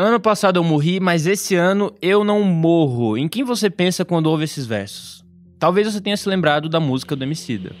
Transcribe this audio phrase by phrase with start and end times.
[0.00, 3.18] Ano passado eu morri, mas esse ano eu não morro.
[3.18, 5.24] Em quem você pensa quando ouve esses versos?
[5.58, 7.74] Talvez você tenha se lembrado da música do Emicida.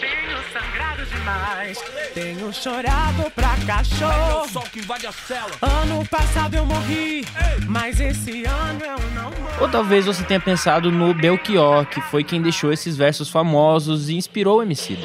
[0.00, 1.78] Tenho sangrado demais,
[2.14, 4.48] tenho chorado pra cachorro.
[5.60, 7.22] Ano passado eu morri,
[7.68, 9.60] mas esse ano eu não morro.
[9.60, 14.16] Ou talvez você tenha pensado no Belchior, que foi quem deixou esses versos famosos e
[14.16, 15.02] inspirou o Emicida.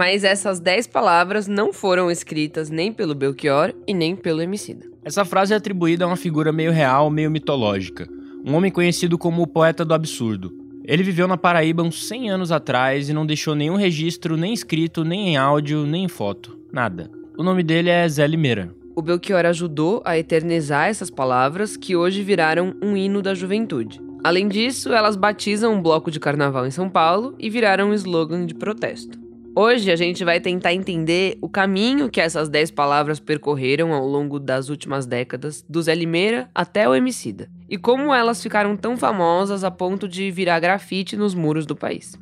[0.00, 4.86] Mas essas 10 palavras não foram escritas nem pelo Belchior e nem pelo Emicida.
[5.04, 8.08] Essa frase é atribuída a uma figura meio real, meio mitológica.
[8.42, 10.54] Um homem conhecido como o poeta do absurdo.
[10.86, 15.04] Ele viveu na Paraíba uns 100 anos atrás e não deixou nenhum registro, nem escrito,
[15.04, 16.58] nem em áudio, nem em foto.
[16.72, 17.10] Nada.
[17.36, 18.74] O nome dele é Zé Limeira.
[18.96, 24.00] O Belchior ajudou a eternizar essas palavras que hoje viraram um hino da juventude.
[24.24, 28.46] Além disso, elas batizam um bloco de carnaval em São Paulo e viraram um slogan
[28.46, 29.19] de protesto.
[29.54, 34.38] Hoje a gente vai tentar entender o caminho que essas 10 palavras percorreram ao longo
[34.38, 39.64] das últimas décadas, do Zé Limeira até o Emicida, e como elas ficaram tão famosas
[39.64, 42.16] a ponto de virar grafite nos muros do país.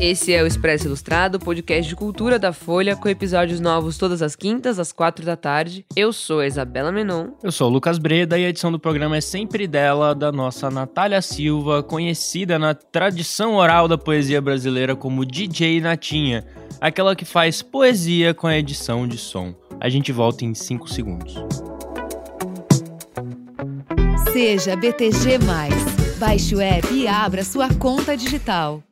[0.00, 4.34] Esse é o Expresso Ilustrado, podcast de cultura da Folha, com episódios novos todas as
[4.34, 5.84] quintas, às quatro da tarde.
[5.94, 7.32] Eu sou a Isabela Menon.
[7.42, 10.70] Eu sou o Lucas Breda e a edição do programa é sempre dela, da nossa
[10.70, 16.46] Natália Silva, conhecida na tradição oral da poesia brasileira como DJ Natinha,
[16.80, 19.54] aquela que faz poesia com a edição de som.
[19.78, 21.34] A gente volta em 5 segundos.
[24.32, 25.38] Seja BTG.
[26.18, 28.82] Baixe o app e abra sua conta digital.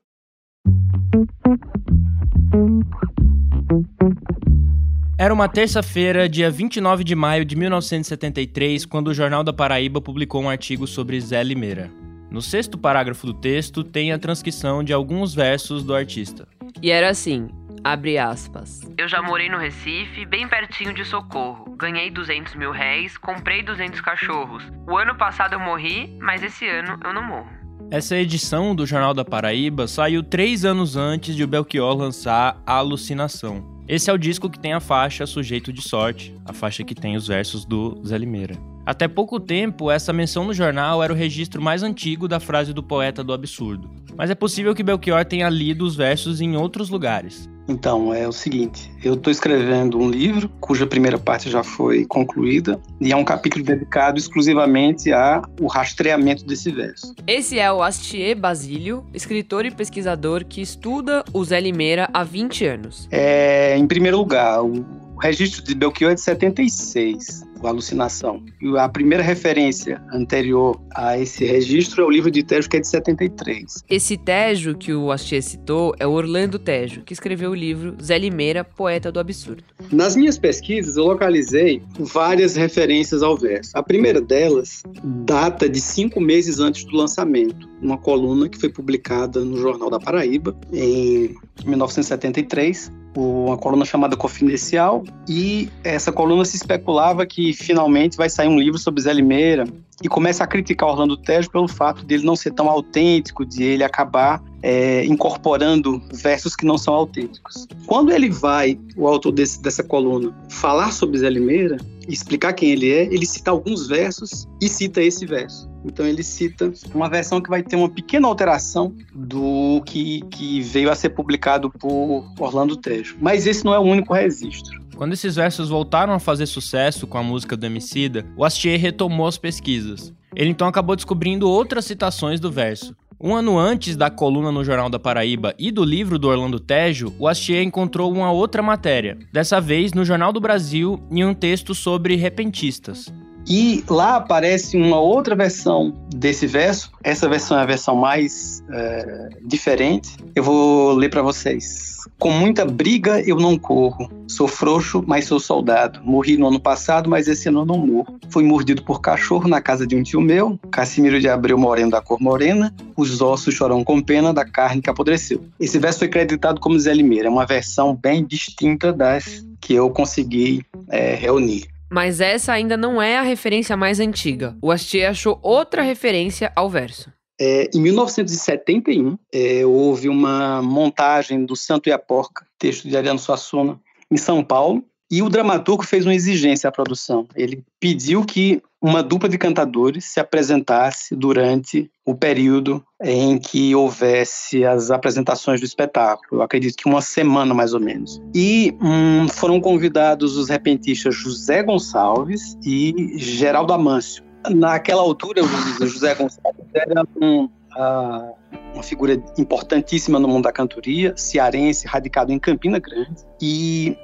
[5.21, 10.43] Era uma terça-feira, dia 29 de maio de 1973, quando o Jornal da Paraíba publicou
[10.43, 11.91] um artigo sobre Zé Limeira.
[12.31, 16.47] No sexto parágrafo do texto tem a transcrição de alguns versos do artista.
[16.81, 17.49] E era assim,
[17.83, 18.81] abre aspas.
[18.97, 21.75] Eu já morei no Recife, bem pertinho de Socorro.
[21.77, 24.63] Ganhei 200 mil réis, comprei 200 cachorros.
[24.87, 27.58] O ano passado eu morri, mas esse ano eu não morro.
[27.91, 32.75] Essa edição do Jornal da Paraíba saiu três anos antes de o Belchior lançar A
[32.75, 33.65] Alucinação.
[33.89, 37.17] Esse é o disco que tem a faixa Sujeito de Sorte, a faixa que tem
[37.17, 38.57] os versos do Zé Limeira.
[38.85, 42.83] Até pouco tempo, essa menção no jornal era o registro mais antigo da frase do
[42.83, 43.89] poeta do absurdo.
[44.15, 47.49] Mas é possível que Belchior tenha lido os versos em outros lugares.
[47.69, 52.81] Então, é o seguinte, eu estou escrevendo um livro cuja primeira parte já foi concluída
[52.99, 57.15] e é um capítulo dedicado exclusivamente ao rastreamento desse verso.
[57.27, 62.65] Esse é o Astier Basílio, escritor e pesquisador que estuda o Zé Limeira há 20
[62.65, 63.09] anos.
[63.11, 64.85] É, em primeiro lugar, o
[65.21, 68.43] registro de Belchior é de 76 a alucinação.
[68.61, 72.81] E a primeira referência anterior a esse registro é o livro de Tejo, que é
[72.81, 73.85] de 73.
[73.89, 78.19] Esse Tejo que o Astier citou é o Orlando Tejo, que escreveu o livro Zé
[78.19, 79.65] Limeira, Poeta do Absurdo.
[79.91, 83.77] Nas minhas pesquisas, eu localizei várias referências ao verso.
[83.77, 89.41] A primeira delas data de cinco meses antes do lançamento, uma coluna que foi publicada
[89.45, 97.27] no Jornal da Paraíba em 1973 uma coluna chamada Confidencial, e essa coluna se especulava
[97.27, 99.65] que finalmente vai sair um livro sobre Zé Limeira,
[100.03, 103.83] e começa a criticar Orlando Tejo pelo fato dele não ser tão autêntico, de ele
[103.83, 107.67] acabar é, incorporando versos que não são autênticos.
[107.87, 111.79] Quando ele vai, o autor desse, dessa coluna, falar sobre Zé Limeira,
[112.09, 115.69] explicar quem ele é, ele cita alguns versos e cita esse verso.
[115.85, 120.91] Então ele cita uma versão que vai ter uma pequena alteração do que, que veio
[120.91, 123.17] a ser publicado por Orlando Tejo.
[123.21, 124.88] Mas esse não é o único registro.
[124.99, 129.29] Quando esses versos voltaram a fazer sucesso com a música do Emicida, o Astier retomou
[129.29, 130.13] as pesquisas.
[130.35, 132.97] Ele então acabou descobrindo outras citações do verso.
[133.21, 137.15] Um ano antes da coluna no Jornal da Paraíba e do livro do Orlando Tejo,
[137.17, 141.77] o Astier encontrou uma outra matéria, dessa vez no Jornal do Brasil, em um texto
[141.77, 143.07] sobre repentistas.
[143.49, 146.93] E lá aparece uma outra versão desse verso.
[147.03, 150.17] Essa versão é a versão mais é, diferente.
[150.35, 151.97] Eu vou ler para vocês.
[152.19, 154.11] Com muita briga eu não corro.
[154.27, 156.01] Sou frouxo, mas sou soldado.
[156.05, 158.19] Morri no ano passado, mas esse ano não morro.
[158.29, 160.61] Fui mordido por cachorro na casa de um tio meu.
[160.71, 162.75] Cassimiro de Abreu moreno da cor morena.
[162.97, 165.43] Os ossos choram com pena da carne que apodreceu.
[165.59, 167.29] Esse verso foi creditado como Zé Limeira.
[167.29, 171.67] É uma versão bem distinta das que eu consegui é, reunir.
[171.91, 174.57] Mas essa ainda não é a referência mais antiga.
[174.63, 177.13] O Astier achou outra referência ao verso.
[177.41, 183.19] É, em 1971, é, houve uma montagem do Santo e a Porca, texto de Ariano
[183.19, 183.81] Suassuna,
[184.11, 187.27] em São Paulo, e o dramaturgo fez uma exigência à produção.
[187.35, 194.65] Ele pediu que uma dupla de cantadores se apresentasse durante o período em que houvesse
[194.65, 196.41] as apresentações do espetáculo.
[196.41, 198.21] Eu acredito que uma semana mais ou menos.
[198.35, 204.23] E hum, foram convidados os repentistas José Gonçalves e Geraldo Amâncio.
[204.49, 208.35] Naquela altura, o José Gonçalves era um, uh,
[208.75, 213.97] uma figura importantíssima no mundo da cantoria, cearense, radicado em Campina Grande, e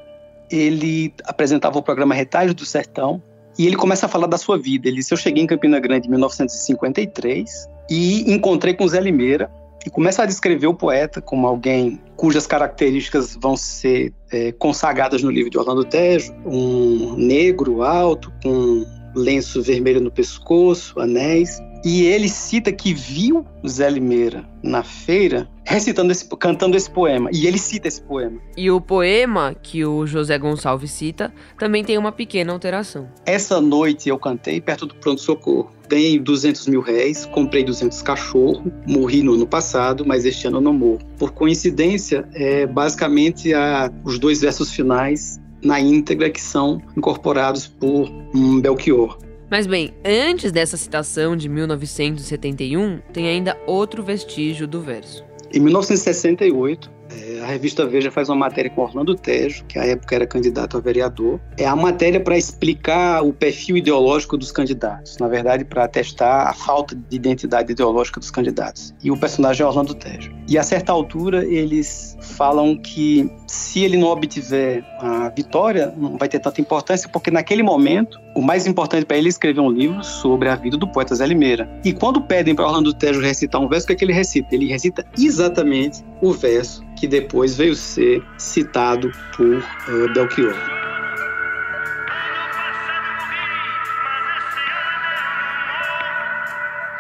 [0.56, 3.23] ele apresentava o programa Retalhos do Sertão,
[3.59, 4.89] e ele começa a falar da sua vida.
[4.89, 9.51] Ele disse: Eu cheguei em Campina Grande em 1953 e encontrei com Zé Limeira
[9.87, 15.31] e começa a descrever o poeta como alguém cujas características vão ser é, consagradas no
[15.31, 18.85] livro de Orlando Tejo, um negro alto com
[19.15, 21.61] lenço vermelho no pescoço, anéis.
[21.85, 27.31] E ele cita que viu Zé Limeira na feira recitando esse, cantando esse poema.
[27.33, 28.41] E ele cita esse poema.
[28.57, 33.09] E o poema que o José Gonçalves cita também tem uma pequena alteração.
[33.27, 35.73] Essa noite eu cantei perto do pronto-socorro.
[35.89, 40.63] Ganhei 200 mil réis, comprei 200 cachorros, morri no ano passado, mas este ano eu
[40.63, 41.01] não morro.
[41.19, 48.11] Por coincidência, é basicamente a, os dois versos finais na íntegra que são incorporados por
[48.35, 49.19] um Belchior.
[49.50, 55.25] Mas bem, antes dessa citação de 1971, tem ainda outro vestígio do verso.
[55.52, 60.14] Em 1968, é, a revista Veja faz uma matéria com Orlando Tejo, que à época
[60.14, 61.40] era candidato a vereador.
[61.56, 66.52] É a matéria para explicar o perfil ideológico dos candidatos, na verdade, para atestar a
[66.52, 68.94] falta de identidade ideológica dos candidatos.
[69.02, 70.32] E o personagem é Orlando Tejo.
[70.49, 76.28] E a certa altura, eles falam que se ele não obtiver a vitória, não vai
[76.28, 80.02] ter tanta importância, porque naquele momento, o mais importante para ele é escrever um livro
[80.02, 81.69] sobre a vida do poeta Zé Limeira.
[81.84, 84.55] E quando pedem para Orlando Tejo recitar um verso, o que, é que ele recita?
[84.55, 90.55] Ele recita exatamente o verso que depois veio ser citado por uh, Belchior.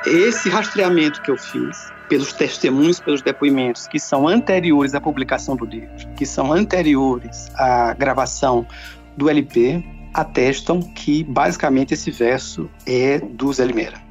[0.06, 5.64] Esse rastreamento que eu fiz pelos testemunhos, pelos depoimentos que são anteriores à publicação do
[5.64, 8.66] livro, que são anteriores à gravação
[9.16, 9.82] do LP,
[10.12, 14.03] atestam que basicamente esse verso é do Zé Limeira.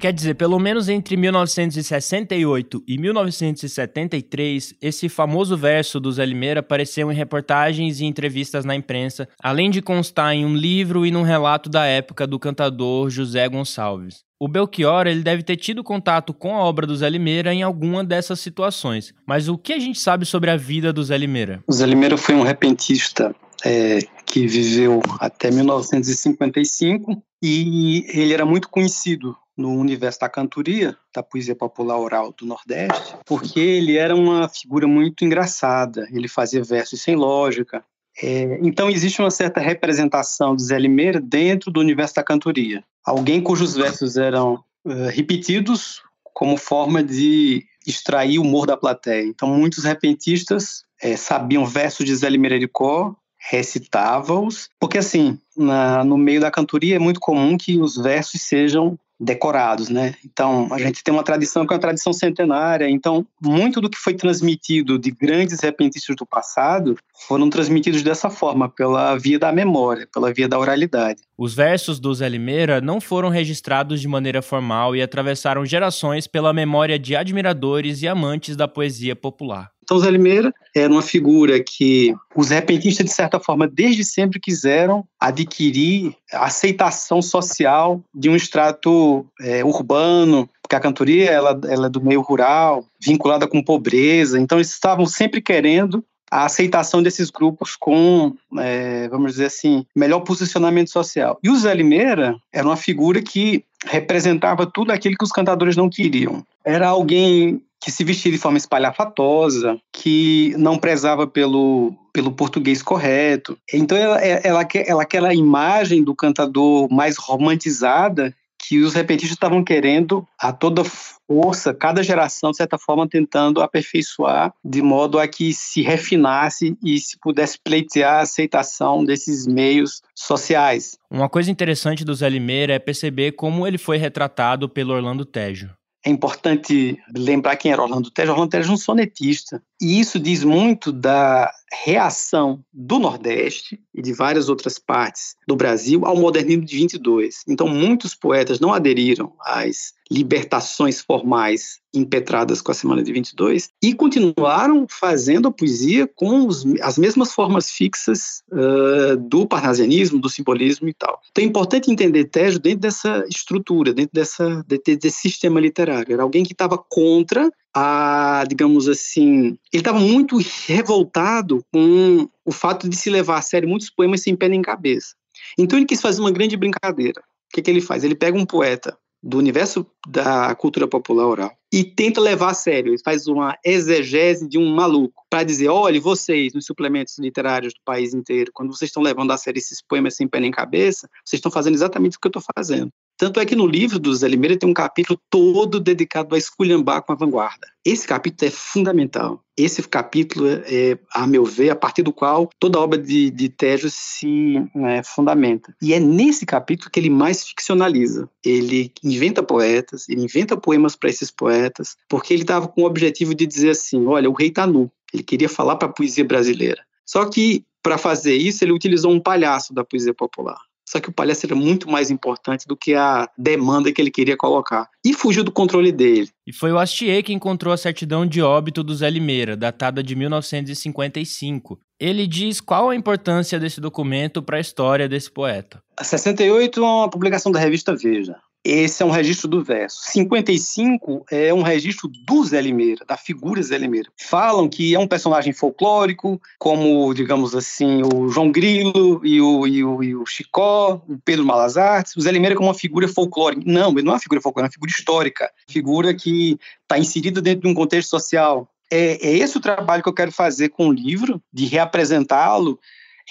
[0.00, 7.12] Quer dizer, pelo menos entre 1968 e 1973, esse famoso verso do Zé Limeira apareceu
[7.12, 11.68] em reportagens e entrevistas na imprensa, além de constar em um livro e num relato
[11.68, 14.24] da época do cantador José Gonçalves.
[14.40, 18.02] O Belchior ele deve ter tido contato com a obra do Zé Limeira em alguma
[18.02, 19.12] dessas situações.
[19.26, 21.62] Mas o que a gente sabe sobre a vida do Zé Limeira?
[21.68, 28.70] O Zé Limeira foi um repentista é, que viveu até 1955 e ele era muito
[28.70, 34.48] conhecido no universo da cantoria, da poesia popular oral do Nordeste, porque ele era uma
[34.48, 37.84] figura muito engraçada, ele fazia versos sem lógica.
[38.22, 42.82] É, então existe uma certa representação de Zé Limeira dentro do universo da cantoria.
[43.04, 44.54] Alguém cujos versos eram
[44.84, 46.02] uh, repetidos
[46.32, 49.24] como forma de extrair o humor da plateia.
[49.26, 56.04] Então muitos repentistas é, sabiam versos de Zé Limeira de cor, recitava-os, porque assim, na,
[56.04, 60.14] no meio da cantoria é muito comum que os versos sejam decorados, né?
[60.24, 63.98] Então, a gente tem uma tradição que é uma tradição centenária, então muito do que
[63.98, 66.96] foi transmitido de grandes repentistas do passado
[67.28, 71.20] foram transmitidos dessa forma, pela via da memória, pela via da oralidade.
[71.36, 76.52] Os versos do Zé Limeira não foram registrados de maneira formal e atravessaram gerações pela
[76.52, 79.70] memória de admiradores e amantes da poesia popular.
[79.90, 85.04] Então, Zé Limeira era uma figura que os repentistas, de certa forma, desde sempre quiseram
[85.18, 92.00] adquirir aceitação social de um extrato é, urbano, porque a cantoria ela, ela é do
[92.00, 98.36] meio rural, vinculada com pobreza, então eles estavam sempre querendo a aceitação desses grupos com,
[98.60, 101.36] é, vamos dizer assim, melhor posicionamento social.
[101.42, 105.90] E o Zé Limeira era uma figura que representava tudo aquilo que os cantadores não
[105.90, 106.44] queriam.
[106.64, 113.58] Era alguém que se vestia de forma espalhafatosa, que não prezava pelo, pelo português correto.
[113.72, 120.26] Então, ela, ela, ela, aquela imagem do cantador mais romantizada que os repentistas estavam querendo
[120.38, 125.80] a toda força, cada geração, de certa forma, tentando aperfeiçoar, de modo a que se
[125.80, 130.98] refinasse e se pudesse pleitear a aceitação desses meios sociais.
[131.10, 135.70] Uma coisa interessante do Zé Limeira é perceber como ele foi retratado pelo Orlando Tejo.
[136.04, 138.32] É importante lembrar quem era Orlando Tejo.
[138.32, 139.62] Orlando Tejo é um sonetista.
[139.80, 146.04] E isso diz muito da reação do Nordeste e de várias outras partes do Brasil
[146.04, 147.44] ao modernismo de 22.
[147.48, 153.94] Então, muitos poetas não aderiram às libertações formais impetradas com a Semana de 22 e
[153.94, 160.88] continuaram fazendo a poesia com os, as mesmas formas fixas uh, do parnasianismo, do simbolismo
[160.88, 161.20] e tal.
[161.30, 166.12] Então é importante entender Tejo dentro dessa estrutura, dentro dessa, desse, sistema literário.
[166.12, 172.88] Era alguém que estava contra a, digamos assim, ele estava muito revoltado com o fato
[172.88, 175.14] de se levar a sério muitos poemas sem pé nem cabeça.
[175.58, 177.20] Então ele quis fazer uma grande brincadeira.
[177.20, 178.04] O que, que ele faz?
[178.04, 182.90] Ele pega um poeta do universo da cultura popular oral e tenta levar a sério.
[182.90, 187.80] Ele faz uma exegese de um maluco para dizer: olha, vocês, nos suplementos literários do
[187.84, 191.38] país inteiro, quando vocês estão levando a sério esses poemas sem pé nem cabeça, vocês
[191.38, 192.90] estão fazendo exatamente o que eu estou fazendo.
[193.20, 197.02] Tanto é que no livro do Zé Limeira tem um capítulo todo dedicado a esculhambar
[197.02, 197.66] com a vanguarda.
[197.84, 199.44] Esse capítulo é fundamental.
[199.54, 203.50] Esse capítulo é, a meu ver, a partir do qual toda a obra de, de
[203.50, 205.76] Tejo se né, fundamenta.
[205.82, 208.26] E é nesse capítulo que ele mais ficcionaliza.
[208.42, 213.34] Ele inventa poetas, ele inventa poemas para esses poetas, porque ele estava com o objetivo
[213.34, 214.90] de dizer assim: olha, o rei está nu.
[215.12, 216.82] Ele queria falar para a poesia brasileira.
[217.04, 220.69] Só que, para fazer isso, ele utilizou um palhaço da poesia popular.
[220.90, 224.36] Só que o palhaço era muito mais importante do que a demanda que ele queria
[224.36, 224.88] colocar.
[225.06, 226.28] E fugiu do controle dele.
[226.44, 230.16] E foi o Astier que encontrou a certidão de óbito do Zé Limeira, datada de
[230.16, 231.78] 1955.
[232.00, 235.80] Ele diz qual a importância desse documento para a história desse poeta.
[235.96, 238.34] A 68 é uma publicação da revista Veja.
[238.62, 239.98] Esse é um registro do verso.
[240.12, 244.10] 55 é um registro do Zé Limeira, da figura Zé Limeira.
[244.18, 249.82] Falam que é um personagem folclórico, como, digamos assim, o João Grilo e o, e
[249.82, 252.14] o, e o Chicó, o Pedro Malas Artes.
[252.16, 253.62] O Zé Limeira como uma figura folclórica.
[253.64, 255.50] Não, ele não é uma figura folclórica, é uma figura histórica.
[255.66, 258.68] Figura que está inserida dentro de um contexto social.
[258.92, 262.78] É, é esse o trabalho que eu quero fazer com o livro, de reapresentá-lo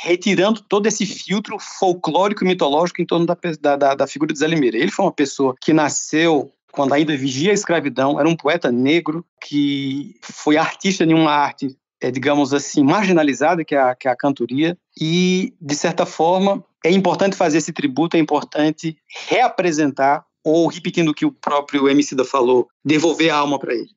[0.01, 3.35] retirando todo esse filtro folclórico e mitológico em torno da,
[3.75, 4.77] da, da figura de Zé Limeira.
[4.77, 9.25] Ele foi uma pessoa que nasceu quando ainda vigia a escravidão, era um poeta negro
[9.41, 14.11] que foi artista de uma arte, é, digamos assim, marginalizada, que é, a, que é
[14.11, 18.95] a cantoria, e, de certa forma, é importante fazer esse tributo, é importante
[19.27, 23.89] reapresentar, ou, repetindo o que o próprio Emicida falou, devolver a alma para ele.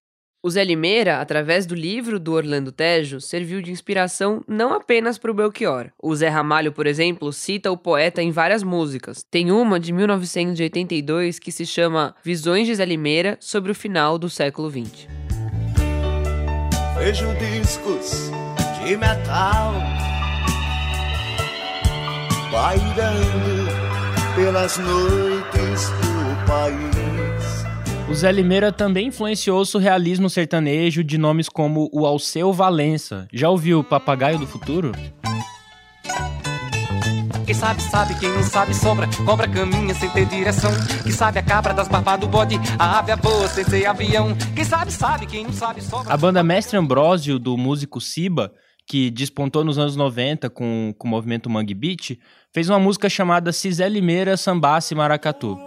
[0.44, 5.30] O Zé Limeira, através do livro do Orlando Tejo, serviu de inspiração não apenas para
[5.30, 5.92] o Belchior.
[6.02, 9.22] O Zé Ramalho, por exemplo, cita o poeta em várias músicas.
[9.22, 14.28] Tem uma de 1982 que se chama Visões de Zé Limeira sobre o final do
[14.28, 15.06] século XX.
[16.98, 18.32] Vejo discos
[18.84, 19.74] de metal
[22.50, 23.70] pairando
[24.34, 27.01] pelas noites do país.
[28.12, 33.26] O Zé Limeira também influenciou o surrealismo sertanejo de nomes como o Alceu Valença.
[33.32, 34.92] Já ouviu o Papagaio do Futuro?
[37.46, 39.08] Quem sabe, sabe, quem não sabe, sobra.
[39.24, 40.70] Cobra caminha sem ter direção.
[41.02, 44.36] Quem sabe a cabra das barbas do bode, a ave a boa sem ser avião.
[44.54, 46.12] Quem sabe, sabe, quem não sabe, sobra.
[46.12, 48.52] A banda Mestre Ambrósio, do músico Siba,
[48.86, 52.18] que despontou nos anos 90 com, com o movimento Mangue Beat,
[52.52, 55.58] fez uma música chamada Cisé Limeira Sambasse Maracatu.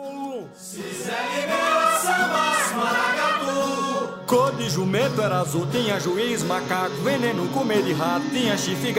[4.26, 8.94] Cor de jumento era azul, tinha juiz, macaco, veneno, comer de rato, tinha chifre,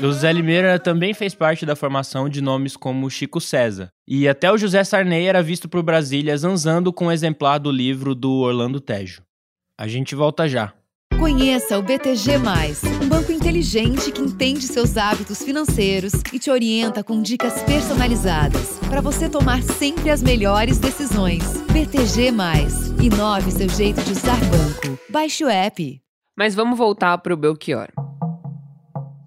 [0.00, 3.90] e o Zé Limeira também fez parte da formação de nomes como Chico César.
[4.06, 8.14] E até o José Sarney era visto por Brasília zanzando com um exemplar do livro
[8.14, 9.22] do Orlando Tejo.
[9.76, 10.72] A gente volta já.
[11.18, 12.38] Conheça o BTG,
[13.02, 19.00] um banco inteligente que entende seus hábitos financeiros e te orienta com dicas personalizadas para
[19.00, 21.42] você tomar sempre as melhores decisões.
[21.72, 22.32] BTG,
[23.02, 24.98] inove seu jeito de usar banco.
[25.10, 26.00] Baixe o app.
[26.36, 27.88] Mas vamos voltar para o Belchior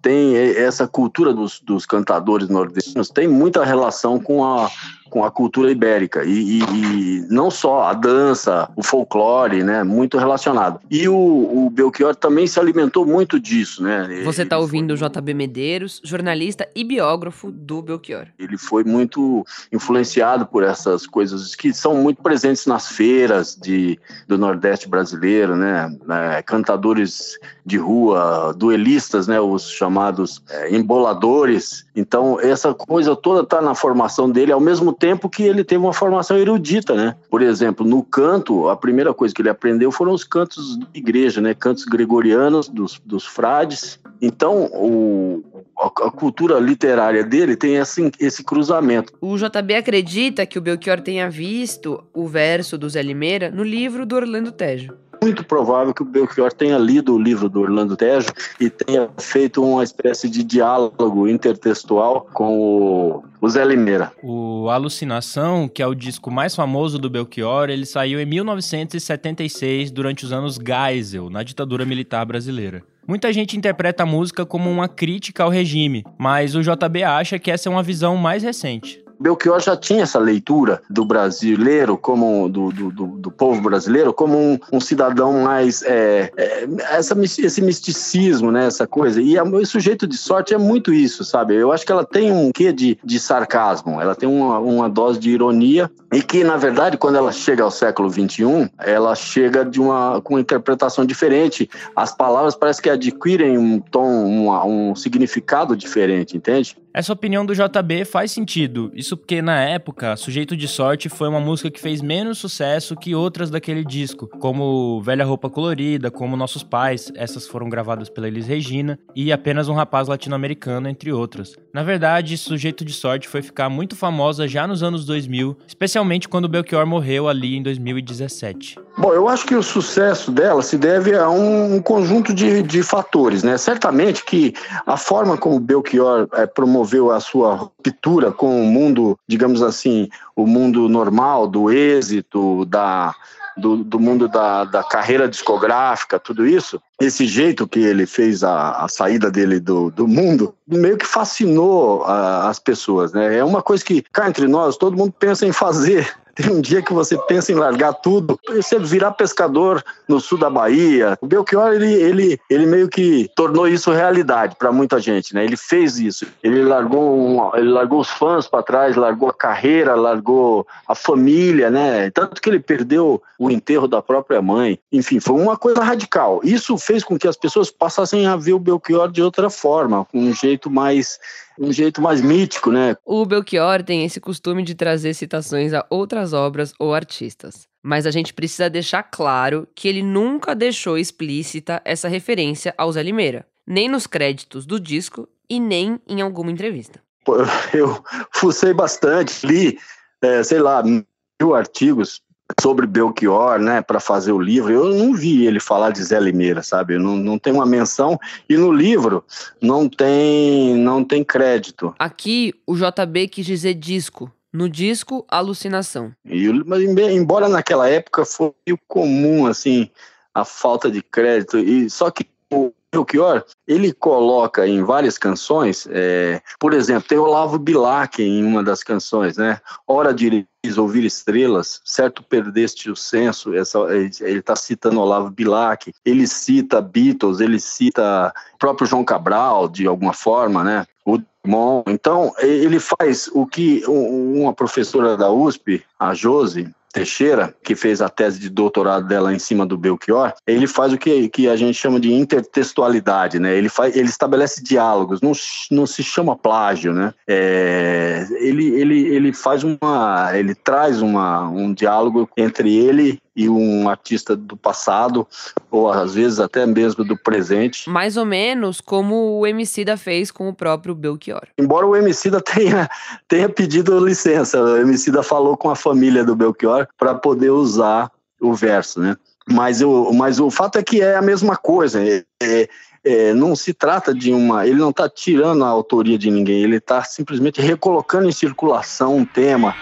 [0.02, 4.68] tem essa cultura dos, dos, cantadores nordestinos tem muita relação com a,
[5.12, 10.18] com a cultura ibérica e, e, e, não só a dança, o folclore, né, muito
[10.18, 10.80] relacionado.
[10.90, 14.22] E o, o Belchior também se alimentou muito disso, né?
[14.24, 18.28] Você está ouvindo o JB Medeiros, jornalista e biógrafo do Belchior.
[18.40, 24.00] Ele foi muito influenciado por essas coisas que são muito presentes nas feiras de,
[24.30, 25.94] do Nordeste brasileiro, né?
[26.10, 29.42] É, cantadores de rua, duelistas, né?
[29.42, 31.86] Os chamados é, emboladores.
[31.96, 35.94] Então essa coisa toda está na formação dele, ao mesmo tempo que ele teve uma
[35.94, 37.16] formação erudita, né?
[37.30, 41.42] Por exemplo, no canto, a primeira coisa que ele aprendeu foram os cantos de igreja,
[41.42, 41.54] né?
[41.54, 44.00] Cantos gregorianos dos, dos frades.
[44.22, 45.44] Então, o,
[45.78, 49.14] a, a, cultura literária dele tem esse, esse cruzamento.
[49.20, 54.06] O JB acredita que o Belchior tenha visto o verso do Zé Limeira no livro
[54.06, 58.30] do Orlando Tejo muito provável que o Belchior tenha lido o livro do Orlando Tejo
[58.60, 64.12] e tenha feito uma espécie de diálogo intertextual com o, o Zé Limeira.
[64.24, 70.26] O Alucinação, que é o disco mais famoso do Belchior, ele saiu em 1976, durante
[70.26, 72.84] os anos Geisel, na ditadura militar brasileira.
[73.08, 77.52] Muita gente interpreta a música como uma crítica ao regime, mas o JB acha que
[77.52, 79.04] essa é uma visão mais recente.
[79.22, 84.38] Belchior já tinha essa leitura do brasileiro, como do, do, do, do povo brasileiro, como
[84.38, 85.84] um, um cidadão mais.
[85.84, 88.66] É, é, essa, esse misticismo, né?
[88.66, 89.22] Essa coisa.
[89.22, 91.56] E o sujeito de sorte é muito isso, sabe?
[91.56, 95.20] Eu acho que ela tem um quê de, de sarcasmo, ela tem uma, uma dose
[95.20, 99.80] de ironia, e que, na verdade, quando ela chega ao século XXI, ela chega de
[99.80, 101.70] uma, com uma interpretação diferente.
[101.96, 106.76] As palavras parece que adquirem um tom, um, um significado diferente, entende?
[106.94, 108.92] Essa opinião do JB faz sentido.
[108.94, 113.16] Isso porque na época, Sujeito de Sorte foi uma música que fez menos sucesso que
[113.16, 118.46] outras daquele disco, como Velha Roupa Colorida, como Nossos Pais, essas foram gravadas pela Elis
[118.46, 121.56] Regina, e Apenas um Rapaz Latino-Americano, entre outras.
[121.74, 126.50] Na verdade, Sujeito de Sorte foi ficar muito famosa já nos anos 2000, especialmente quando
[126.50, 128.78] Belchior morreu ali em 2017.
[128.98, 133.44] Bom, eu acho que o sucesso dela se deve a um conjunto de, de fatores,
[133.44, 133.58] né?
[133.58, 134.54] Certamente que
[134.86, 140.10] a forma como Belchior é, promoveu promoveu a sua ruptura com o mundo, digamos assim,
[140.36, 143.14] o mundo normal, do êxito, da,
[143.56, 148.84] do, do, mundo da, da, carreira discográfica, tudo isso, esse jeito que ele fez a,
[148.84, 153.38] a saída dele do, do, mundo, meio que fascinou a, as pessoas, né?
[153.38, 156.12] É uma coisa que, cá entre nós, todo mundo pensa em fazer,
[156.42, 160.50] tem um dia que você pensa em largar tudo, você virar pescador no sul da
[160.50, 161.18] Bahia.
[161.22, 165.44] O Belchior, ele, ele, ele meio que tornou isso realidade para muita gente, né?
[165.44, 166.26] Ele fez isso.
[166.44, 171.70] Ele largou, um, ele largou os fãs para trás, largou a carreira, largou a família,
[171.70, 172.10] né?
[172.10, 174.80] Tanto que ele perdeu o enterro da própria mãe.
[174.92, 176.42] Enfim, foi uma coisa radical.
[176.44, 180.20] Isso fez com que as pessoas passassem a ver o Belchior de outra forma, com
[180.20, 181.20] um jeito mais
[181.60, 182.96] um jeito mais mítico, né?
[183.06, 187.68] O Belchior tem esse costume de trazer citações a outras obras ou artistas.
[187.84, 193.02] Mas a gente precisa deixar claro que ele nunca deixou explícita essa referência ao Zé
[193.02, 197.02] Limeira, nem nos créditos do disco e nem em alguma entrevista.
[197.74, 199.78] Eu fucei bastante, li,
[200.22, 202.22] é, sei lá, mil artigos
[202.60, 206.64] sobre Belchior, né, para fazer o livro, eu não vi ele falar de Zé Limeira,
[206.64, 206.98] sabe?
[206.98, 209.24] Não, não tem uma menção e no livro
[209.62, 211.94] não tem não tem crédito.
[212.00, 214.32] Aqui o JB quis dizer disco.
[214.54, 216.12] No disco, alucinação.
[216.26, 218.52] E, mas embora naquela época foi
[218.88, 219.90] comum assim
[220.34, 226.42] a falta de crédito e só que o Belchior, ele coloca em várias canções, é,
[226.60, 229.62] por exemplo, tem Olavo Bilac em uma das canções, né?
[229.88, 230.46] Hora de
[230.78, 237.40] ouvir estrelas, certo perdeste o senso, essa, ele está citando Olavo Bilac, ele cita Beatles,
[237.40, 240.86] ele cita o próprio João Cabral, de alguma forma, né?
[241.06, 247.76] O Bom, então ele faz o que uma professora da USP, a Josi, Teixeira, que
[247.76, 251.48] fez a tese de doutorado dela em cima do Belchior, ele faz o que, que
[251.48, 253.56] a gente chama de intertextualidade, né?
[253.56, 255.32] Ele, faz, ele estabelece diálogos, não,
[255.72, 257.14] não se chama plágio, né?
[257.28, 263.88] É, ele, ele, ele faz uma, ele traz uma, um diálogo entre ele e um
[263.88, 265.28] artista do passado,
[265.70, 267.90] ou às vezes até mesmo do presente.
[267.90, 271.48] Mais ou menos como o Emicida fez com o próprio Belchior.
[271.58, 272.90] Embora o Emicida tenha,
[273.28, 278.54] tenha pedido licença, o Emicida falou com a família do Belchior para poder usar o
[278.54, 279.16] verso, né?
[279.50, 282.04] Mas, eu, mas o fato é que é a mesma coisa.
[282.04, 282.70] É, é,
[283.04, 284.66] é, não se trata de uma.
[284.68, 289.26] Ele não está tirando a autoria de ninguém, ele está simplesmente recolocando em circulação um
[289.26, 289.76] tema.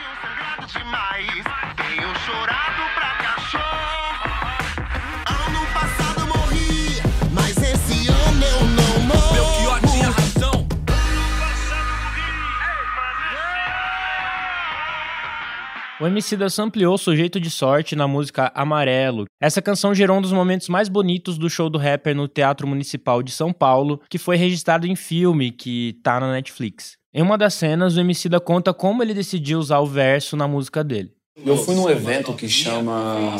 [16.01, 19.25] O Emicida sampleou Sujeito de Sorte na música Amarelo.
[19.37, 23.21] Essa canção gerou um dos momentos mais bonitos do show do rapper no Teatro Municipal
[23.21, 26.93] de São Paulo, que foi registrado em filme que tá na Netflix.
[27.13, 30.85] Em uma das cenas, o Emicida conta como ele decidiu usar o verso na música
[30.85, 31.11] dele.
[31.45, 33.35] Eu fui num evento que chama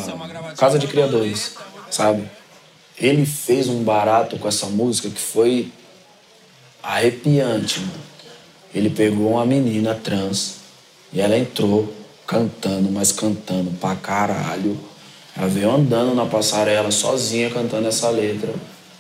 [0.58, 1.56] Casa de Criadores,
[1.90, 2.24] sabe?
[2.98, 5.72] Ele fez um barato com essa música que foi
[6.84, 7.94] arrepiante, mano.
[8.76, 10.58] Ele pegou uma menina trans
[11.14, 11.98] e ela entrou
[12.30, 14.78] cantando, mas cantando pra caralho.
[15.36, 18.54] Ela veio andando na passarela sozinha cantando essa letra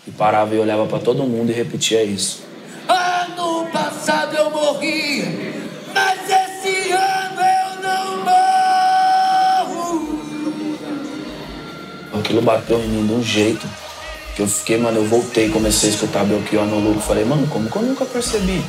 [0.07, 2.41] e parava e olhava para todo mundo e repetia isso.
[2.87, 5.21] Ano passado eu morri,
[5.93, 8.25] mas esse ano eu não
[9.75, 10.09] morro.
[12.19, 13.69] Aquilo bateu em mim de um jeito
[14.35, 17.01] que eu fiquei, mano, eu voltei, comecei a escutar Belchior no louco.
[17.01, 18.63] Falei, mano, como que eu nunca percebi?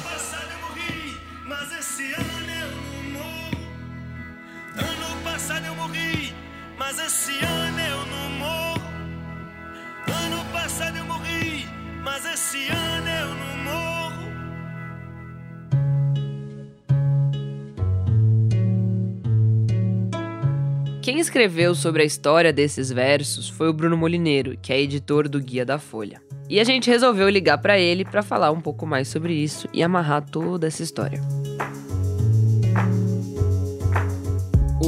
[21.41, 25.65] Escreveu sobre a história desses versos foi o Bruno Molineiro, que é editor do Guia
[25.65, 26.21] da Folha.
[26.51, 29.83] E a gente resolveu ligar para ele para falar um pouco mais sobre isso e
[29.83, 31.19] amarrar toda essa história.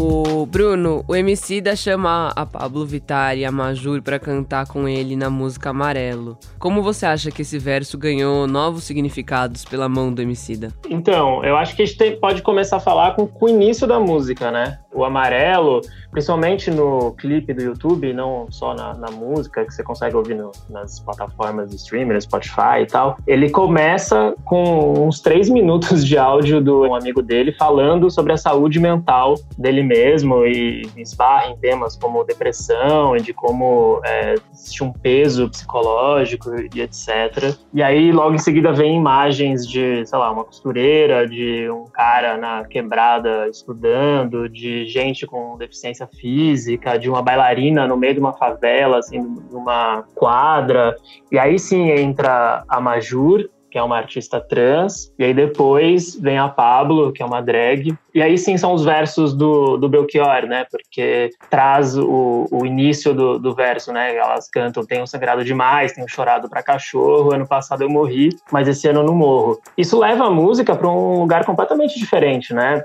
[0.04, 5.14] O Bruno, o Emicida chama a Pablo Vittar e a Majur para cantar com ele
[5.14, 6.36] na música Amarelo.
[6.58, 10.72] Como você acha que esse verso ganhou novos significados pela mão do Emicida?
[10.90, 14.00] Então, eu acho que a gente pode começar a falar com, com o início da
[14.00, 14.80] música, né?
[14.92, 20.16] O Amarelo, principalmente no clipe do YouTube, não só na, na música, que você consegue
[20.16, 26.04] ouvir no, nas plataformas de streaming, Spotify e tal, ele começa com uns três minutos
[26.04, 31.50] de áudio do um amigo dele falando sobre a saúde mental dele mesmo e esbarra
[31.50, 37.54] em temas como depressão e de como é, existe um peso psicológico e etc.
[37.72, 42.38] E aí, logo em seguida, vem imagens de, sei lá, uma costureira, de um cara
[42.38, 48.32] na quebrada estudando, de gente com deficiência física, de uma bailarina no meio de uma
[48.32, 50.96] favela, assim, numa quadra.
[51.30, 56.36] E aí sim entra a Majur, que é uma artista trans, e aí depois vem
[56.36, 60.46] a Pablo, que é uma drag, e aí sim são os versos do, do Belchior,
[60.46, 60.66] né?
[60.70, 64.14] Porque traz o, o início do, do verso, né?
[64.14, 68.86] Elas cantam: Tenho sangrado demais, tenho chorado para cachorro, ano passado eu morri, mas esse
[68.86, 69.58] ano eu não morro.
[69.78, 72.84] Isso leva a música para um lugar completamente diferente, né?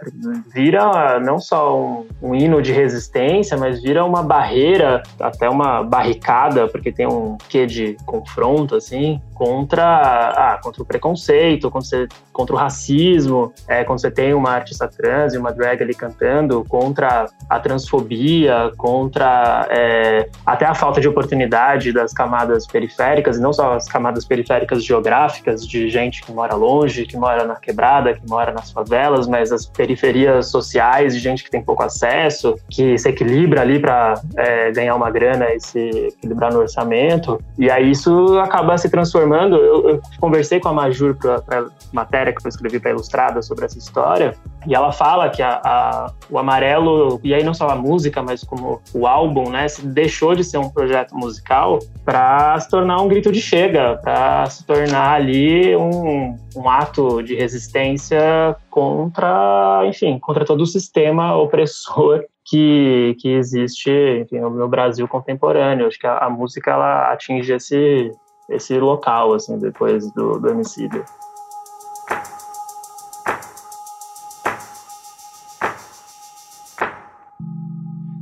[0.54, 6.69] Vira não só um, um hino de resistência, mas vira uma barreira, até uma barricada,
[6.69, 12.58] porque tem um quê de confronto, assim, contra, ah, contra o preconceito, contra, contra o
[12.58, 17.60] racismo, é, quando você tem uma artista trans e uma drag ali cantando, contra a
[17.60, 23.88] transfobia, contra é, até a falta de oportunidade das camadas periféricas, e não só as
[23.88, 28.72] camadas periféricas geográficas, de gente que mora longe, que mora na quebrada, que mora nas
[28.72, 33.80] favelas, mas as periferias sociais, de gente que tem pouco acesso, que se equilibra ali
[33.80, 37.42] para é, ganhar uma grana e se equilibrar no orçamento.
[37.58, 42.34] E aí isso acaba se transformando transformando, eu, eu conversei com a Majur para matéria
[42.34, 44.36] que eu escrevi para Ilustrada sobre essa história,
[44.67, 48.43] e ela fala que a, a, o Amarelo, e aí não só a música, mas
[48.43, 53.32] como o álbum, né, deixou de ser um projeto musical para se tornar um grito
[53.32, 60.62] de chega, para se tornar ali um, um ato de resistência contra, enfim, contra todo
[60.62, 65.88] o sistema opressor que, que existe enfim, no Brasil contemporâneo.
[65.88, 68.12] Acho que a, a música ela atinge esse,
[68.50, 71.04] esse local, assim, depois do, do homicídio.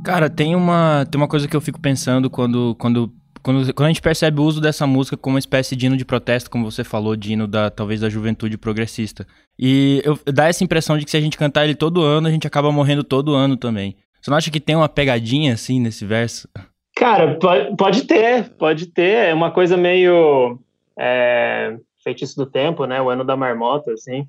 [0.04, 3.12] Cara, tem uma, tem uma coisa que eu fico pensando quando, quando,
[3.42, 6.04] quando, quando a gente percebe o uso dessa música como uma espécie de hino de
[6.04, 9.26] protesto, como você falou, de hino da, talvez da juventude progressista.
[9.58, 12.30] E eu, dá essa impressão de que se a gente cantar ele todo ano, a
[12.30, 13.96] gente acaba morrendo todo ano também.
[14.20, 16.48] Você não acha que tem uma pegadinha assim nesse verso?
[16.96, 17.38] Cara,
[17.76, 19.28] pode, ter, pode ter.
[19.28, 20.58] É uma coisa meio
[20.98, 23.02] é, feitiço do tempo, né?
[23.02, 24.26] O ano da marmota, assim.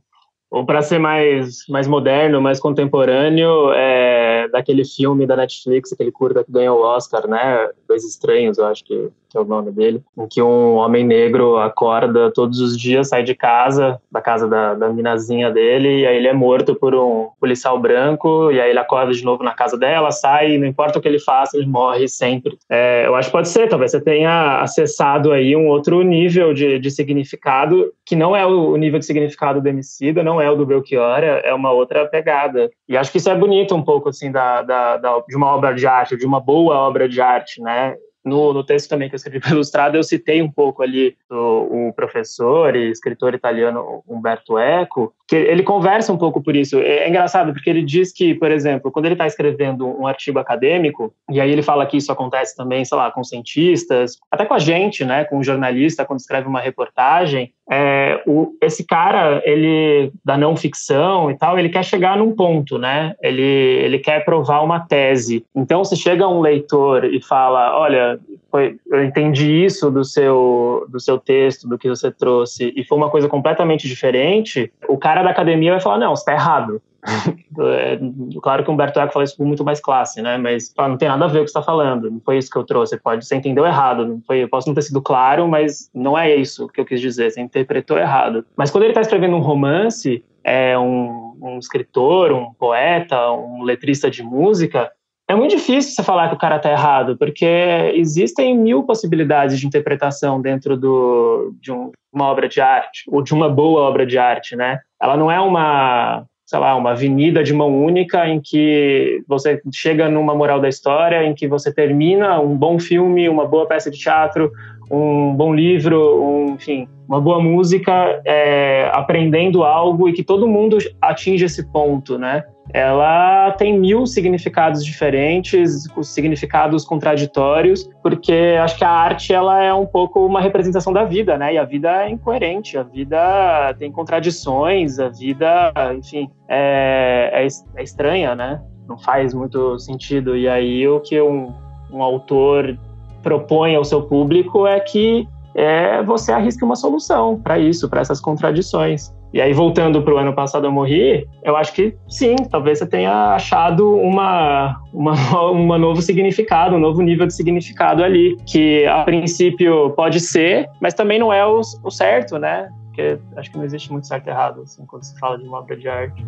[0.52, 6.44] Ou para ser mais, mais moderno, mais contemporâneo, é, daquele filme da Netflix, aquele curta
[6.44, 7.70] que ganhou o Oscar, né?
[7.88, 11.58] Dois Estranhos, eu acho que, que é o nome dele, em que um homem negro
[11.58, 16.18] acorda todos os dias, sai de casa, da casa da, da minazinha dele, e aí
[16.18, 19.78] ele é morto por um policial branco, e aí ele acorda de novo na casa
[19.78, 22.58] dela, sai, não importa o que ele faça, ele morre sempre.
[22.70, 26.80] É, eu acho que pode ser, talvez você tenha acessado aí um outro nível de,
[26.80, 30.66] de significado, que não é o nível de significado do Emicida, não é o do
[30.66, 32.70] Belchior, é, é uma outra pegada.
[32.88, 35.74] E acho que isso é bonito um pouco, assim, da, da, da de uma obra
[35.74, 37.96] de arte, de uma boa obra de arte, né?
[38.28, 41.88] No, no, texto também que eu escrevi para Ilustrado, eu citei um pouco ali o,
[41.88, 46.80] o, professor e escritor italiano Umberto Eco, que ele conversa um pouco por isso.
[46.80, 50.40] É, é engraçado, porque ele diz que, por exemplo, quando ele está escrevendo um artigo
[50.40, 54.54] acadêmico, e aí ele fala que isso acontece também, sei lá, com cientistas, até com
[54.54, 60.12] a gente, né, com um jornalista, quando escreve uma reportagem, é, o, esse cara, ele,
[60.24, 64.62] da não ficção e tal, ele quer chegar num ponto, né, ele, ele quer provar
[64.62, 65.46] uma tese.
[65.54, 68.18] Então, se chega um leitor e fala, olha,
[68.58, 72.98] foi, eu entendi isso do seu, do seu texto, do que você trouxe, e foi
[72.98, 76.82] uma coisa completamente diferente, o cara da academia vai falar, não, você está errado.
[77.62, 78.00] é,
[78.42, 80.40] claro que o Humberto Eco fala isso com muito mais classe, né?
[80.40, 82.40] Mas ah, não tem nada a ver com o que você está falando, não foi
[82.40, 82.98] isso que eu trouxe.
[82.98, 86.36] Pode, você entendeu errado, não foi, eu posso não ter sido claro, mas não é
[86.36, 88.44] isso que eu quis dizer, você interpretou errado.
[88.56, 94.10] Mas quando ele está escrevendo um romance, é um, um escritor, um poeta, um letrista
[94.10, 94.92] de música,
[95.28, 97.46] é muito difícil você falar que o cara está errado, porque
[97.94, 103.34] existem mil possibilidades de interpretação dentro do, de um, uma obra de arte, ou de
[103.34, 104.80] uma boa obra de arte, né?
[105.02, 110.10] Ela não é uma, sei lá, uma avenida de mão única em que você chega
[110.10, 114.00] numa moral da história, em que você termina um bom filme, uma boa peça de
[114.00, 114.50] teatro,
[114.90, 120.78] um bom livro, um, enfim, uma boa música, é, aprendendo algo e que todo mundo
[121.02, 122.46] atinge esse ponto, né?
[122.74, 129.86] Ela tem mil significados diferentes, significados contraditórios, porque acho que a arte ela é um
[129.86, 131.54] pouco uma representação da vida, né?
[131.54, 137.48] E a vida é incoerente, a vida tem contradições, a vida, enfim, é, é,
[137.80, 138.62] é estranha, né?
[138.88, 140.36] Não faz muito sentido.
[140.36, 141.54] E aí o que um,
[141.92, 142.78] um autor
[143.24, 148.22] propõe ao seu público é que é, você arrisque uma solução para isso, para essas
[148.22, 149.14] contradições.
[149.38, 152.88] E aí, voltando para o ano passado eu morri, eu acho que sim, talvez você
[152.88, 159.04] tenha achado uma, uma, uma novo significado, um novo nível de significado ali, que a
[159.04, 162.68] princípio pode ser, mas também não é o, o certo, né?
[162.88, 165.60] Porque acho que não existe muito certo e errado, assim, quando se fala de uma
[165.60, 166.26] obra de arte.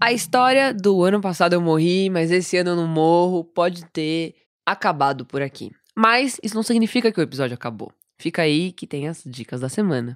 [0.00, 4.36] A história do ano passado eu morri, mas esse ano eu não morro pode ter
[4.64, 5.72] acabado por aqui.
[5.92, 7.90] Mas isso não significa que o episódio acabou.
[8.18, 10.14] Fica aí que tem as dicas da semana.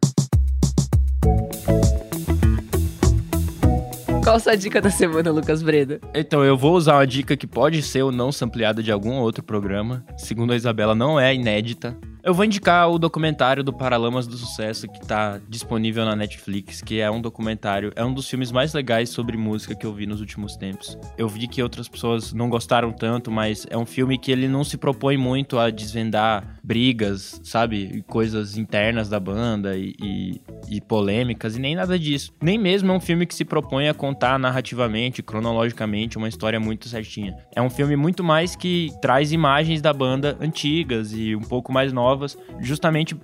[4.24, 6.00] Qual a sua dica da semana, Lucas Breda?
[6.14, 9.44] Então, eu vou usar uma dica que pode ser ou não sampleada de algum outro
[9.44, 10.04] programa.
[10.16, 11.96] Segundo a Isabela, não é inédita.
[12.22, 17.00] Eu vou indicar o documentário do Paralamas do Sucesso que tá disponível na Netflix, que
[17.00, 20.20] é um documentário, é um dos filmes mais legais sobre música que eu vi nos
[20.20, 20.98] últimos tempos.
[21.16, 24.62] Eu vi que outras pessoas não gostaram tanto, mas é um filme que ele não
[24.64, 28.04] se propõe muito a desvendar brigas, sabe?
[28.06, 32.35] Coisas internas da banda e, e, e polêmicas, e nem nada disso.
[32.42, 36.87] Nem mesmo é um filme que se propõe a contar narrativamente, cronologicamente, uma história muito
[36.87, 37.35] certinha.
[37.56, 41.94] É um filme muito mais que traz imagens da banda antigas e um pouco mais
[41.94, 43.16] novas novas, justamente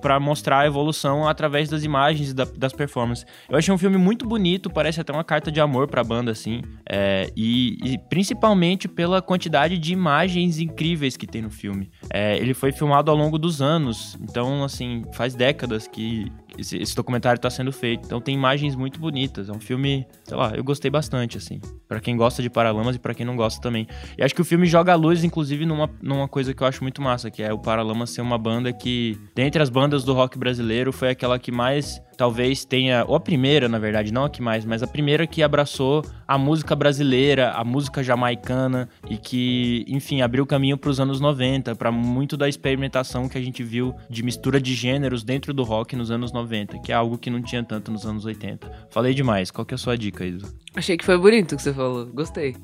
[0.00, 3.24] para mostrar a evolução através das imagens da, das performances.
[3.48, 6.32] Eu achei um filme muito bonito, parece até uma carta de amor para a banda,
[6.32, 11.90] assim, é, e, e, principalmente pela quantidade de imagens incríveis que tem no filme.
[12.12, 16.94] É, ele foi filmado ao longo dos anos, então, assim, faz décadas que, esse, esse
[16.94, 18.04] documentário está sendo feito.
[18.04, 19.48] Então tem imagens muito bonitas.
[19.48, 21.60] É um filme, sei lá, eu gostei bastante, assim.
[21.88, 23.86] para quem gosta de Paralamas e para quem não gosta também.
[24.16, 26.82] E acho que o filme joga a luz, inclusive, numa, numa coisa que eu acho
[26.82, 30.38] muito massa, que é o Paralamas ser uma banda que, dentre as bandas do rock
[30.38, 34.42] brasileiro, foi aquela que mais talvez tenha, ou a primeira, na verdade, não a que
[34.42, 40.20] mais, mas a primeira que abraçou a música brasileira, a música jamaicana e que, enfim,
[40.20, 44.22] abriu caminho para os anos 90, para muito da experimentação que a gente viu de
[44.22, 47.64] mistura de gêneros dentro do rock nos anos 90, que é algo que não tinha
[47.64, 48.70] tanto nos anos 80.
[48.90, 50.54] Falei demais, qual que é a sua dica, Isa?
[50.76, 52.54] Achei que foi bonito o que você falou, gostei.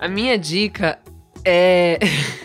[0.00, 0.98] a minha dica
[1.44, 1.98] é.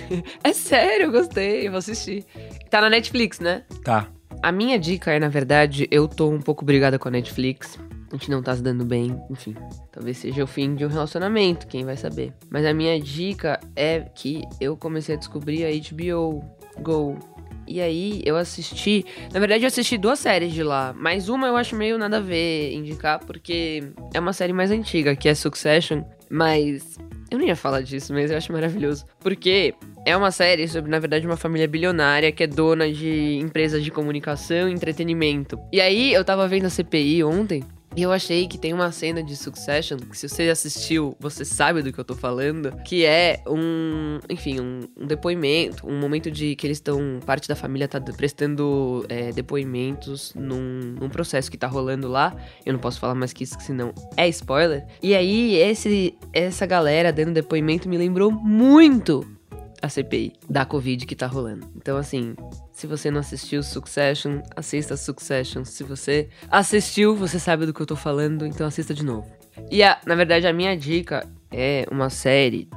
[0.44, 2.26] é sério, gostei, eu vou assistir.
[2.70, 3.64] Tá na Netflix, né?
[3.86, 4.10] Tá.
[4.48, 7.78] A minha dica é, na verdade, eu tô um pouco brigada com a Netflix.
[8.10, 9.54] A gente não tá se dando bem, enfim.
[9.92, 12.34] Talvez seja o fim de um relacionamento, quem vai saber.
[12.50, 16.42] Mas a minha dica é que eu comecei a descobrir a HBO
[16.80, 17.20] Go.
[17.68, 19.06] E aí eu assisti.
[19.34, 20.96] Na verdade, eu assisti duas séries de lá.
[20.98, 25.14] Mas uma eu acho meio nada a ver indicar, porque é uma série mais antiga,
[25.14, 26.04] que é Succession.
[26.30, 26.98] Mas
[27.30, 29.06] Eu nem ia falar disso, mas eu acho maravilhoso.
[29.20, 29.74] Porque
[30.06, 33.92] é uma série sobre, na verdade, uma família bilionária que é dona de empresas de
[33.92, 35.60] comunicação e entretenimento.
[35.72, 37.64] E aí, eu tava vendo a CPI ontem.
[37.96, 41.92] Eu achei que tem uma cena de Succession, que se você assistiu, você sabe do
[41.92, 46.68] que eu tô falando, que é um, enfim, um, um depoimento, um momento de que
[46.68, 52.08] eles estão, parte da família tá prestando é, depoimentos num, num, processo que tá rolando
[52.08, 52.36] lá.
[52.66, 54.86] Eu não posso falar mais que isso, senão é spoiler.
[55.02, 59.37] E aí, esse, essa galera dando depoimento me lembrou muito
[59.82, 61.68] a CPI da Covid que tá rolando.
[61.76, 62.36] Então, assim,
[62.72, 65.64] se você não assistiu Succession, assista Succession.
[65.64, 69.28] Se você assistiu, você sabe do que eu tô falando, então assista de novo.
[69.72, 72.68] E, a, na verdade, a minha dica é uma série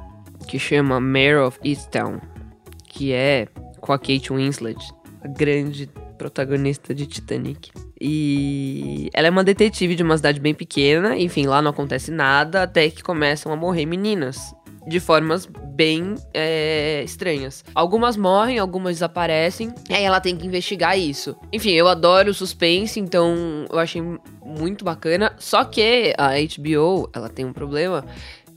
[0.47, 2.19] que chama Mayor of Easttown,
[2.85, 3.47] que é
[3.79, 4.79] com a Kate Winslet,
[5.23, 7.71] a grande protagonista de Titanic.
[7.99, 12.63] E ela é uma detetive de uma cidade bem pequena, enfim, lá não acontece nada
[12.63, 14.53] até que começam a morrer meninas
[14.87, 17.63] de formas bem é, estranhas.
[17.73, 21.35] Algumas morrem, algumas desaparecem, e aí ela tem que investigar isso.
[21.51, 24.01] Enfim, eu adoro suspense, então eu achei
[24.43, 25.33] muito bacana.
[25.37, 28.05] Só que a HBO, ela tem um problema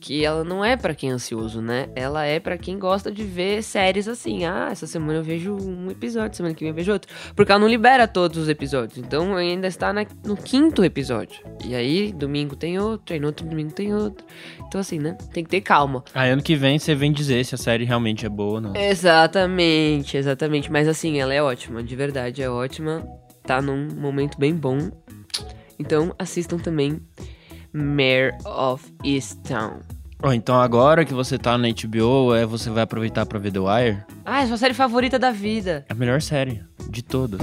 [0.05, 1.89] que ela não é para quem é ansioso, né?
[1.97, 4.45] Ela é para quem gosta de ver séries assim.
[4.45, 7.11] Ah, essa semana eu vejo um episódio, semana que vem eu vejo outro.
[7.35, 8.99] Porque ela não libera todos os episódios.
[8.99, 11.43] Então ainda está na, no quinto episódio.
[11.65, 14.27] E aí, domingo tem outro, aí no outro domingo tem outro.
[14.69, 15.17] Então, assim, né?
[15.33, 16.05] Tem que ter calma.
[16.15, 18.77] Aí ano que vem você vem dizer se a série realmente é boa ou não.
[18.77, 20.71] Exatamente, exatamente.
[20.71, 23.03] Mas assim, ela é ótima, de verdade, é ótima.
[23.43, 24.91] Tá num momento bem bom.
[25.79, 27.01] Então assistam também
[27.75, 29.81] Mayor of Easttown.
[30.23, 33.59] Oh, então agora que você tá na HBO, é, você vai aproveitar pra ver The
[33.59, 33.99] Wire?
[34.25, 35.85] Ah, é sua série favorita da vida.
[35.89, 37.41] É a melhor série de todas.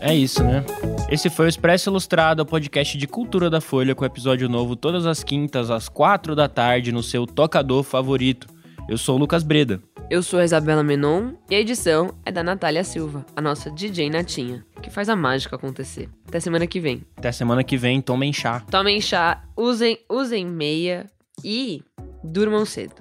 [0.00, 0.64] É isso, né?
[1.08, 5.04] Esse foi o Expresso Ilustrado, o podcast de cultura da Folha, com episódio novo todas
[5.06, 8.48] as quintas, às quatro da tarde, no seu tocador favorito.
[8.88, 9.80] Eu sou o Lucas Breda.
[10.10, 14.10] Eu sou a Isabela Menon e a edição é da Natália Silva, a nossa DJ
[14.10, 16.08] Natinha, que faz a mágica acontecer.
[16.28, 17.02] Até semana que vem.
[17.16, 18.60] Até semana que vem, tomem chá.
[18.70, 21.06] Tomem chá, usem, usem meia
[21.44, 21.82] e
[22.22, 22.94] durmam cedo.